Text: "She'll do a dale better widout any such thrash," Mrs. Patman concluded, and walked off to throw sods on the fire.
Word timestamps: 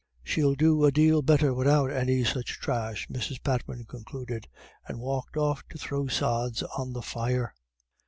"She'll 0.23 0.55
do 0.55 0.83
a 0.83 0.91
dale 0.91 1.21
better 1.21 1.53
widout 1.53 1.91
any 1.91 2.23
such 2.23 2.59
thrash," 2.59 3.07
Mrs. 3.07 3.43
Patman 3.43 3.85
concluded, 3.85 4.47
and 4.87 4.99
walked 4.99 5.37
off 5.37 5.61
to 5.69 5.77
throw 5.77 6.07
sods 6.07 6.63
on 6.63 6.93
the 6.93 7.03
fire. 7.03 7.53